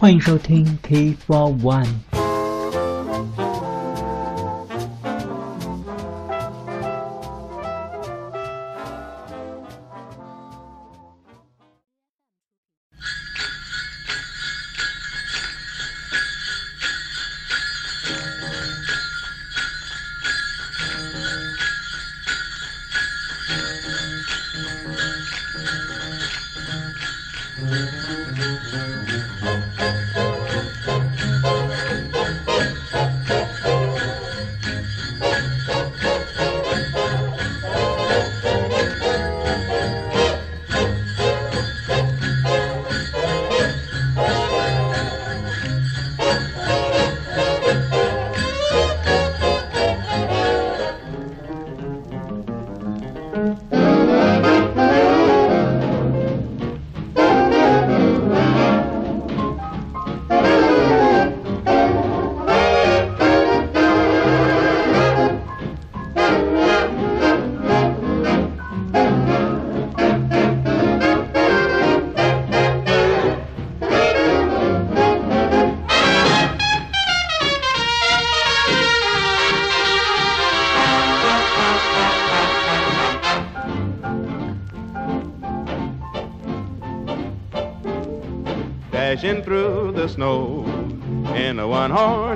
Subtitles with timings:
[0.00, 2.09] 欢迎收听 T Four One。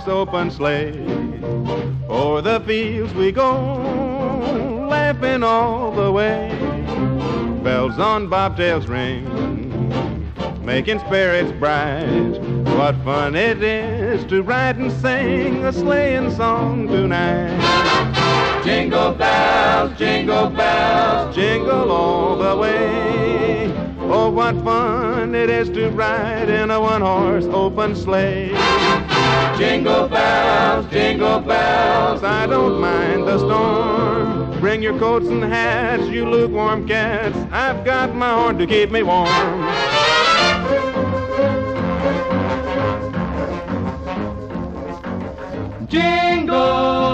[0.07, 0.93] Open sleigh.
[2.09, 6.49] O'er the fields we go, laughing all the way.
[7.63, 9.25] Bells on bobtails ring,
[10.63, 12.39] making spirits bright.
[12.77, 18.63] What fun it is to ride and sing a sleighing song tonight.
[18.63, 23.64] Jingle bells, jingle bells, jingle all the way.
[24.07, 28.49] Oh, what fun it is to ride in a one horse open sleigh.
[29.57, 34.59] Jingle bells, jingle bells, I don't mind the storm.
[34.59, 37.37] Bring your coats and hats, you lukewarm cats.
[37.51, 39.27] I've got my horn to keep me warm.
[45.87, 47.04] Jingle,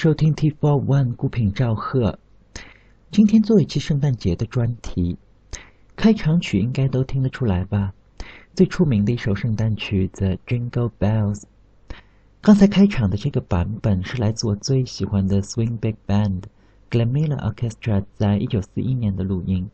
[0.00, 2.18] 收听 T Four One 孤品赵贺。
[3.10, 5.18] 今天做一期圣诞节的专题，
[5.94, 7.92] 开场曲应该都听得出来吧？
[8.54, 11.40] 最出名的一首圣诞曲 The《Jingle Bells》。
[12.40, 16.44] 刚才开场的这个版本是来自我最喜欢的 Swing Big Band
[16.90, 19.68] Glenn Miller Orchestra 在一九四一年的录音。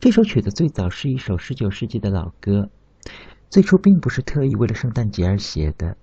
[0.00, 2.68] 这首曲子最早是一首十九世纪的老歌，
[3.48, 5.96] 最初并不是特意为了圣诞节而写的。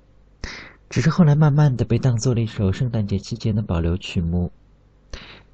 [0.91, 4.51] 只是后来慢慢的被当做了一首圣诞节期间的保留曲目。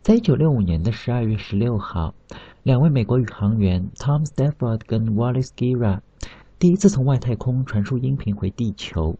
[0.02, 2.16] 在一九六五年的十二月十六号，
[2.64, 6.00] 两位美国宇航员 Tom Stafford 跟 Wallace Gira
[6.58, 9.20] 第一次从外太空传输音频回地球，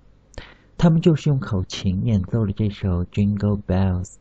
[0.76, 4.16] 他们就是用口琴演奏了这首 Jingle Bells，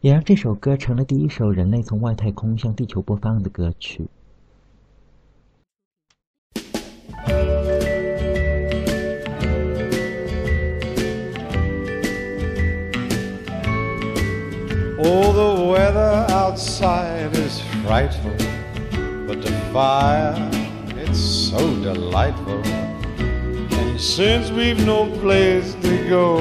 [0.00, 4.10] 也让这首歌成了第一首人类从外太空向地球播放的歌曲。
[17.92, 18.34] Frightful,
[19.26, 20.34] but the fire,
[20.96, 22.66] it's so delightful.
[22.66, 26.36] And since we've no place to go,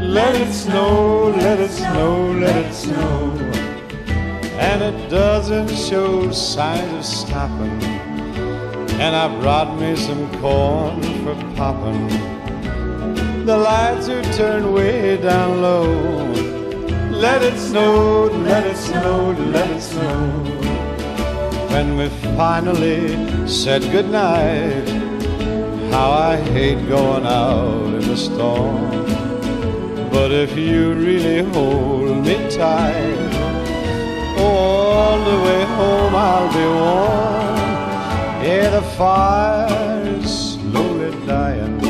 [0.00, 3.32] let it snow, let it snow, let it snow.
[4.70, 7.82] And it doesn't show signs of stopping.
[9.02, 12.06] And I brought me some corn for popping.
[13.46, 16.39] The lights are turned way down low.
[17.30, 20.18] Let it snow, let it snow, let it snow.
[21.70, 24.88] When we finally said goodnight,
[25.92, 28.90] how I hate going out in the storm.
[30.10, 33.32] But if you really hold me tight,
[34.36, 37.56] all the way home I'll be warm.
[38.44, 41.80] Yeah, the fire's slowly dying,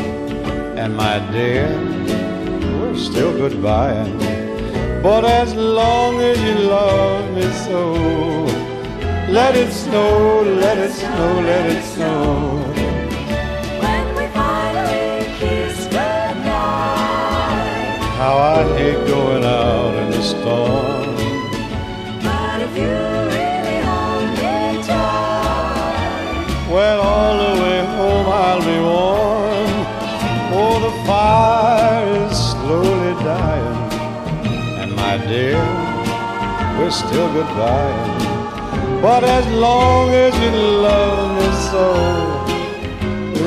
[0.76, 1.66] and my dear,
[2.78, 4.19] we're still goodbying.
[5.02, 7.94] But as long as you love me so,
[9.32, 12.58] let it snow, let it snow, let it snow.
[13.81, 16.44] When we finally kiss goodnight.
[18.20, 20.80] How I hate going out in the storm.
[35.10, 35.58] My dear,
[36.78, 38.00] we're still goodbye.
[39.02, 40.52] But as long as you
[40.86, 41.86] love me so,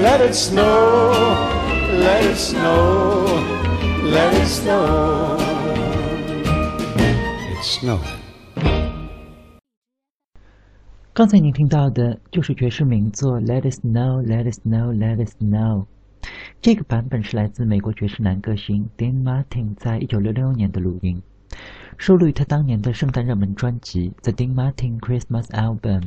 [0.06, 1.14] let it snow,
[2.06, 3.24] let it snow,
[4.16, 5.38] let it snow.
[7.54, 8.20] It's snowing.
[11.14, 15.86] 刚才您听到的就是爵士名作《Let It Snow, Let It Snow, Let It Snow》。
[16.62, 21.22] 这个版本是来自美国爵士男歌星 Dean Martin 在一九六六年的录音，
[21.98, 26.02] 收录于他当年的圣诞热门专辑《The Dean Martin Christmas Album》。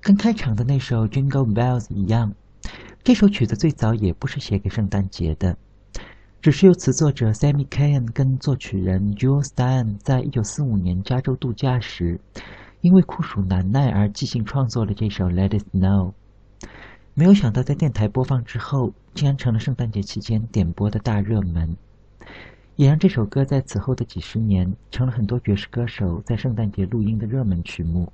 [0.00, 2.34] 跟开场的那首《Jingle Bells》一样，
[3.02, 5.56] 这首曲子最早也不是写给圣诞节的，
[6.40, 12.20] 只是由词作者 Sammy Kahan 跟作曲人 Jules Stein 在一九四五年加州度假时。
[12.82, 16.12] 因为酷暑难耐而即兴创作了这首《Let It Snow》，
[17.12, 21.76] 没有想到在电台播放之后，竟然成了圣诞节期间点播的大热门，
[22.80, 28.10] 也让这首歌在此后的几十年成了很多爵士歌手在圣诞节录音的热门曲目。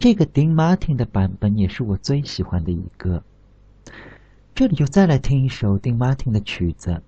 [0.00, 3.22] 这个 Dean Martin 的版本也是我最喜欢的一个。
[4.52, 7.00] 这里就再来听一首 Dean Martin 的曲子，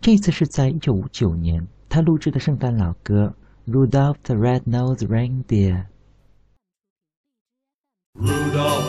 [0.00, 3.34] 这次是在一九五九年他录制的圣诞老歌。
[3.66, 5.86] Rudolph the Red-Nosed Reindeer.
[8.14, 8.86] Rudolph,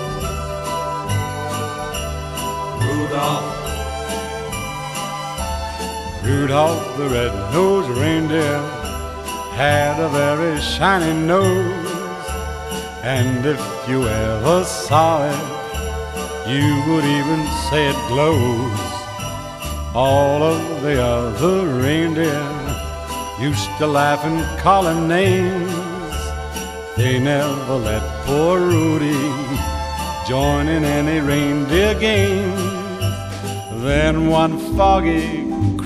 [2.82, 3.61] Rudolph,
[6.32, 8.60] Rudolph the red-nosed reindeer
[9.60, 12.28] had a very shiny nose,
[13.04, 15.42] and if you ever saw it,
[16.54, 18.80] you would even say it glows.
[19.94, 22.48] All of the other reindeer
[23.42, 26.18] used to laugh and call him names.
[26.96, 29.32] They never let poor Rudy
[30.30, 32.72] join in any reindeer games.
[33.84, 35.52] Then one foggy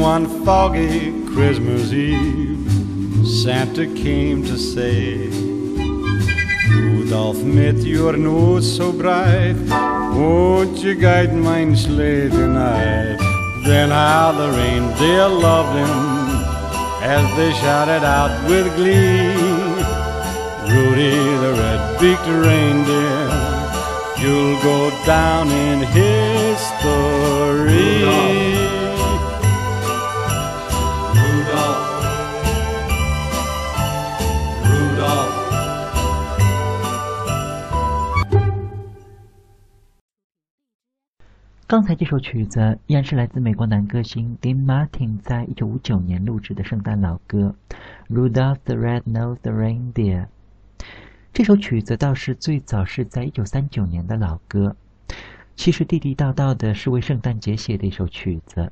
[0.00, 5.28] One foggy Christmas Eve, Santa came to say,
[6.70, 9.54] Rudolph, with your nose so bright,
[10.16, 13.18] won't you guide mine sleigh tonight?
[13.64, 15.90] Then how the reindeer loved him
[17.02, 19.36] as they shouted out with glee.
[20.72, 23.28] Rudy the red-beaked reindeer,
[24.18, 27.12] you'll go down in history.
[28.02, 28.61] Rudolph,
[41.72, 47.54] 刚才这首曲子依然是来自美国男歌星 Dean Martin 在一九五九年录制的圣诞老歌
[48.14, 50.26] 《Rudolph the Red-Nosed Reindeer》。
[51.32, 54.76] 这首曲子倒是最早是在一九三九年的老歌，
[55.56, 58.70] 其实地地道道的是为圣诞节写的一首曲子。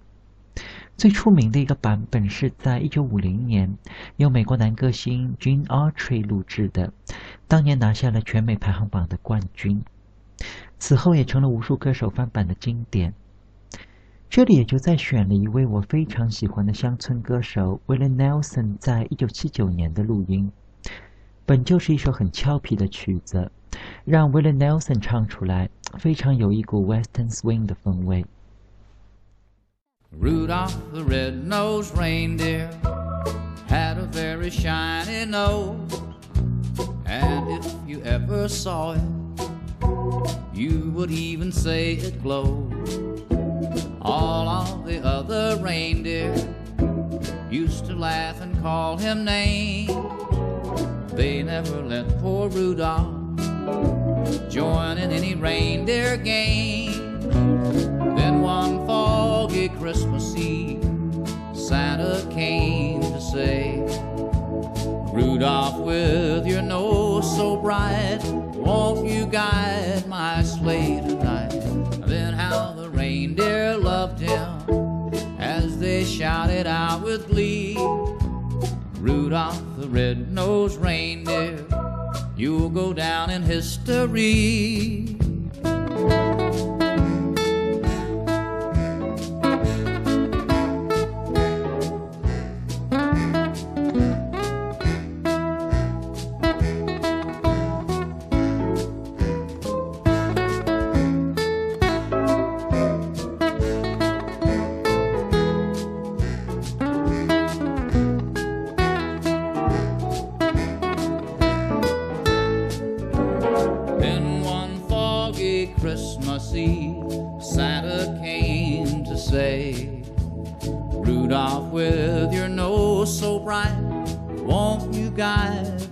[0.98, 3.78] 最出名的一个版本是在一九五零年
[4.18, 6.92] 由美国男歌星 Gene Autry 录制的，
[7.48, 9.82] 当年拿下了全美排行榜的冠军。
[10.78, 13.14] 此后也成了无数歌手翻版的经典。
[14.28, 20.52] 这里也就再选了一位我非常喜欢的乡村歌手 Willie Nelson 在一九七九年的录音。
[21.44, 23.50] 本就是一首很俏皮的曲子，
[24.04, 25.68] 让 Willie Nelson 唱出来，
[25.98, 28.24] 非常有一股 Western Swing 的风味。
[30.20, 32.68] Rudolph the red nose reindeer
[33.68, 35.76] had a very shiny nose,
[37.04, 39.00] and if you ever saw it,
[40.52, 42.72] you would even say it glowed.
[44.02, 46.34] All of the other reindeer
[47.50, 49.90] used to laugh and call him names.
[51.12, 53.14] They never let poor Rudolph
[54.48, 57.20] join in any reindeer game.
[58.16, 60.82] Then one foggy Christmas Eve,
[61.54, 63.78] Santa came to say,
[65.12, 71.50] Rudolph, with your nose so bright, won't you guide my sleigh tonight?
[72.06, 77.76] Then how the reindeer loved him as they shouted out with glee.
[78.98, 81.64] Rudolph the red-nosed reindeer,
[82.36, 85.16] you'll go down in history.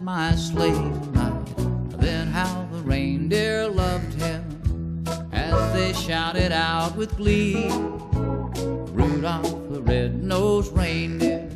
[0.09, 1.45] My sleigh tonight?
[2.01, 7.69] Then how the reindeer loved him as they shouted out with glee.
[8.99, 11.47] Rudolph, the red-nosed reindeer,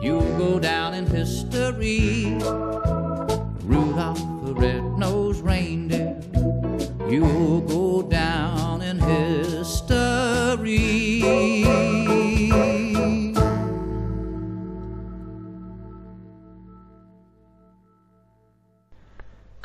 [0.00, 2.38] you'll go down in history.
[3.72, 6.18] Rudolph the red-nosed reindeer,
[7.10, 7.85] you'll go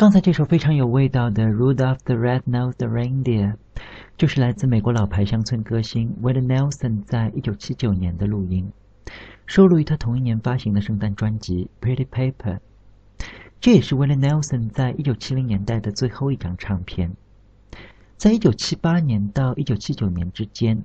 [0.01, 3.53] 刚才这首非常有味道的《Rudolph the Red-Nosed Reindeer》，
[4.17, 8.71] 就是来自美国老牌乡村歌星 Willie Nelson 在一九七九年的录音，
[9.45, 12.55] 收录于他同一年发行的圣诞专辑《Pretty Paper》。
[13.59, 17.15] 这也是 Willie Nelson 在一九七零年代的最后一张唱片。
[18.17, 20.83] 在一九七八年到一九七九年之间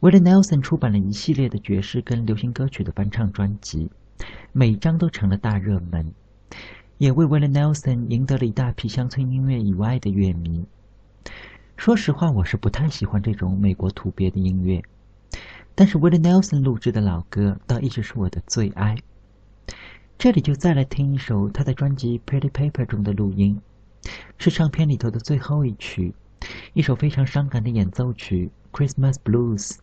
[0.00, 3.90] ，Willie Nelson 出版了一系列的爵士跟流行歌曲的翻唱专辑，
[4.52, 6.14] 每张都成了大热门。
[6.98, 10.64] 也为 Willie Nelson 赢得了一大批乡村音乐以外的乐迷。
[11.76, 14.82] 说实话，我是不太喜欢这种美国土鳖的音乐，
[15.74, 18.96] 但是 Willie Nelson 录制的老歌倒一直是我的最爱。
[20.16, 23.60] 这里就再来听一首他在专辑《Pretty Paper》中的录音，
[24.38, 26.14] 是唱片里头的最后一曲，
[26.72, 29.76] 一首非常伤感的演奏曲《Christmas Blues》。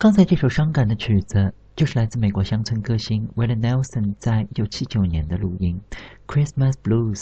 [0.00, 5.78] 刚才这首伤感的曲子，就是来自美国乡村歌星 Willie Nelson 在1979年的录音
[6.26, 7.18] 《Christmas Blues》，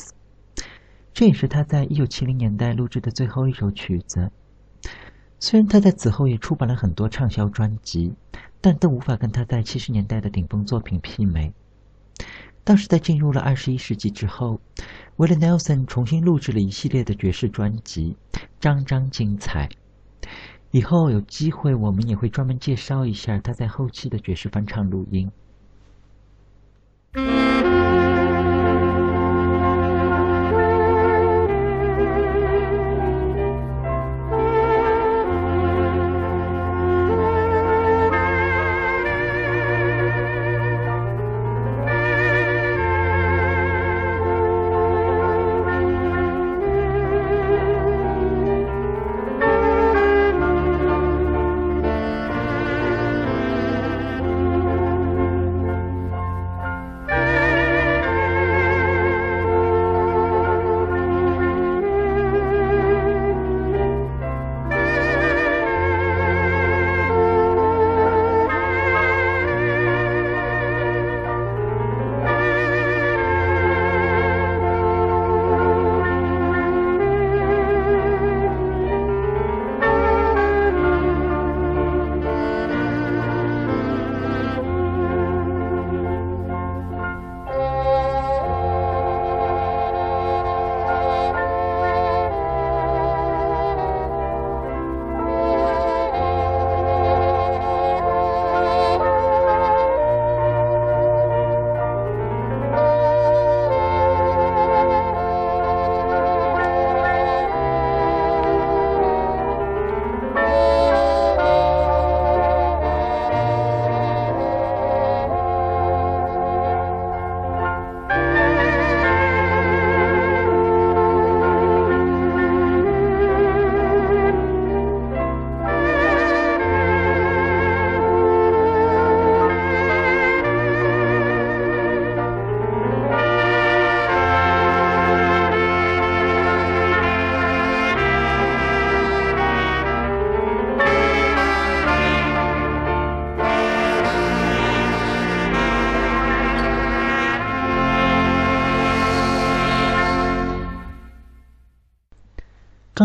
[1.12, 4.30] 这也是他在1970年代录制的最后一首曲子。
[5.40, 8.14] 虽然他在此后也出版了很多畅销专辑，
[8.60, 11.52] 但都无法跟他在70年代的顶峰作品媲美。
[12.62, 14.60] 倒是在进入了21世纪之后
[15.16, 18.16] ，Willie Nelson 重新录制了一系列的爵士专辑，
[18.60, 19.68] 张张精彩。
[20.70, 25.30] 以后有机会，我们也会专门介绍一下他在后期的爵士翻唱录音。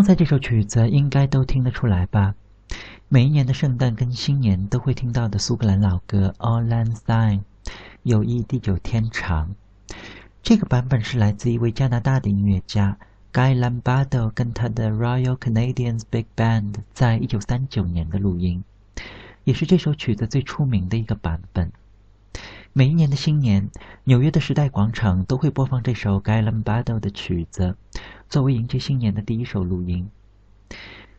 [0.04, 2.36] 刚才这首曲子应该都听得出来吧？
[3.08, 7.40] 每一年的圣诞跟新年都会听到的苏格兰老歌《All Lang Syne》，
[8.02, 9.56] 友谊地久天长。
[10.42, 12.98] 这个版本是来自一位加拿大的音乐家
[13.32, 18.62] Guy Lombardo 跟他的 Royal Canadians Big Band 在一九三九年的录音，
[19.46, 21.72] 也是这首曲子最出名的一个版本。
[22.74, 23.70] 每一年的新年，
[24.04, 27.78] 纽约的时代广场都会播放这首 Guy Lombardo 的曲子，
[28.30, 30.10] 作为迎接新年的第一首录音。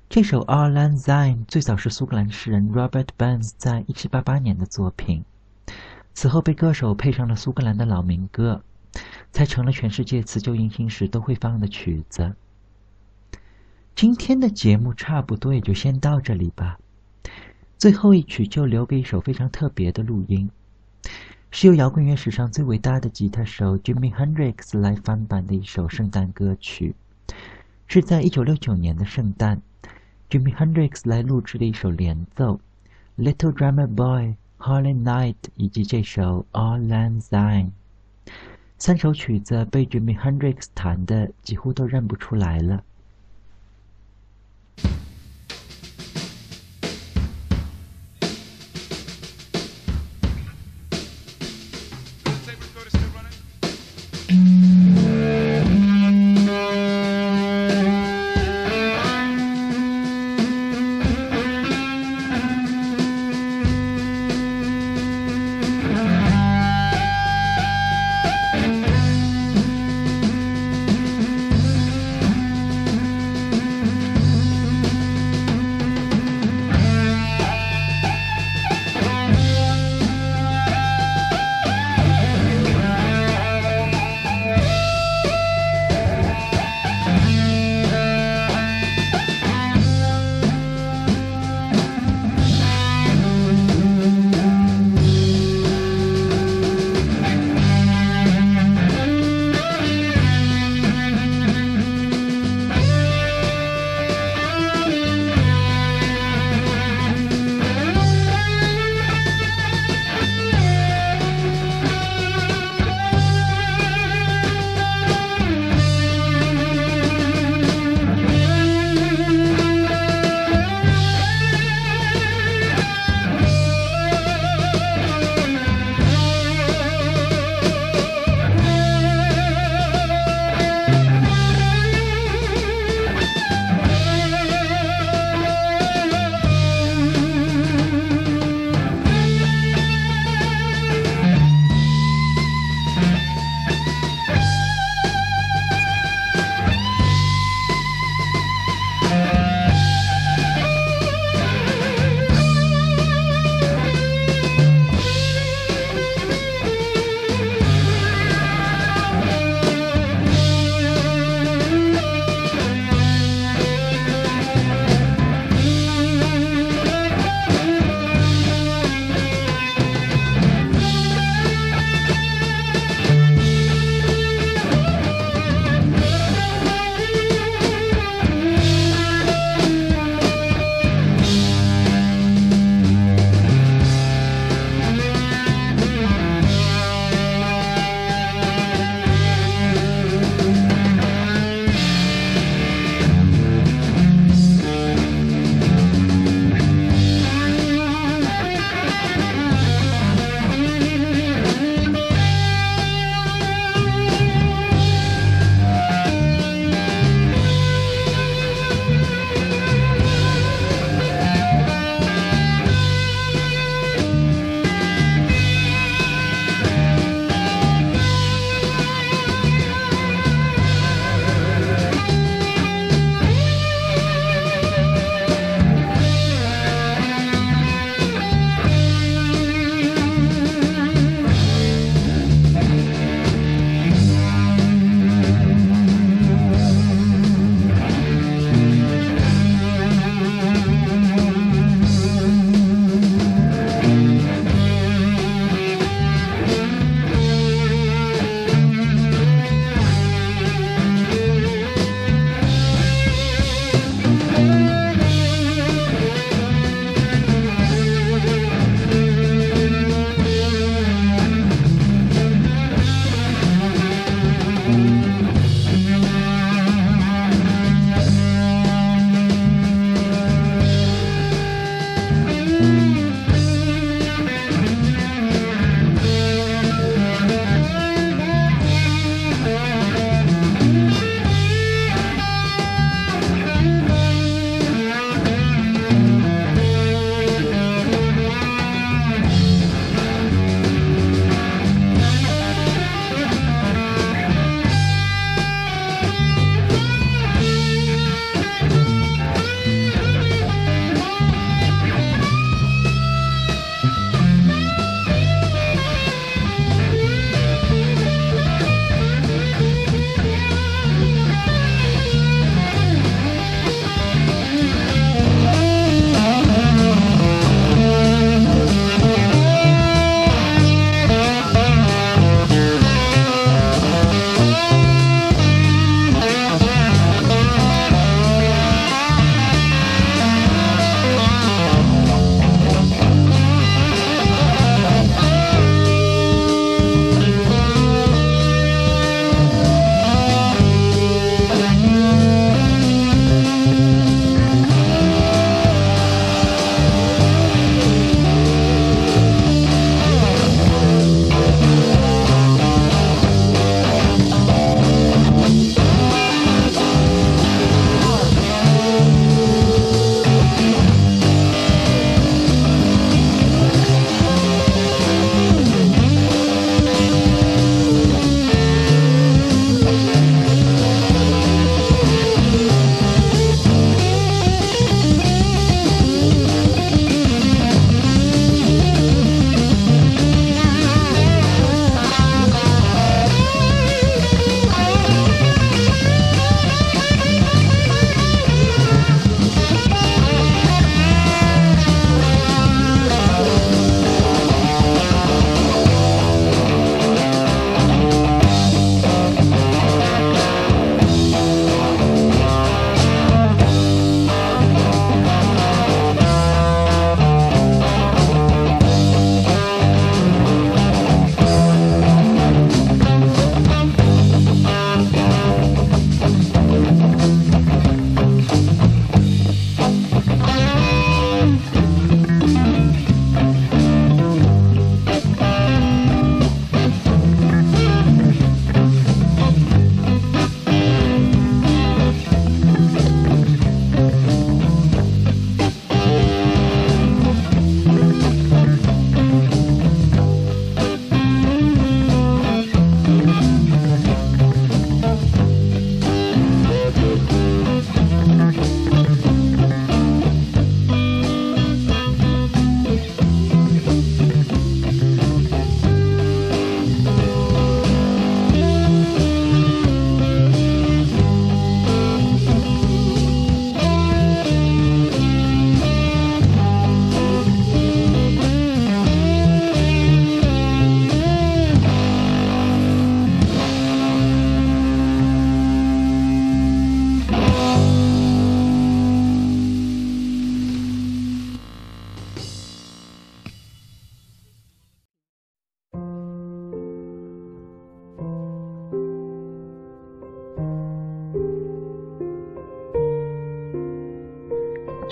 [0.09, 5.25] 这首《All Lang Syne》最早是苏格兰诗人 Robert Burns 在1788年的作品，
[6.13, 8.63] 此后被歌手配上了苏格兰的老民歌，
[9.33, 12.35] 才成了全世界辞旧迎新时都会放的曲子。
[13.97, 16.79] 今天的节目差不多也就先到这里吧，
[17.79, 20.51] 最后一曲就留给一首非常特别的录音。
[21.57, 26.97] 是由摇滚乐史上最伟大的吉他手 Jimi Hendrix 来翻版的一首圣诞歌曲，
[27.87, 29.63] 是在一九六九年的圣诞
[30.29, 32.59] ，Jimi Hendrix 来录制的一首连奏，
[33.23, 34.25] 《Little Drummer Boy》、
[34.59, 37.71] 《Holy Night》以及这首《All Lang Syne》。
[38.77, 42.83] 三首曲子被 Jimi Hendrix 弹的几乎都认不出来了。